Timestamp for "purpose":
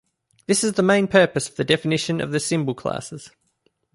1.07-1.47